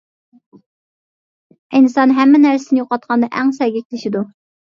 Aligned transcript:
ئىنسان 1.79 2.15
ھەممە 2.19 2.41
نەرسىسىنى 2.45 2.83
يوقاتقاندا 2.83 3.29
ئەڭ 3.41 3.51
سەگەكلىشىدۇ. 3.61 4.27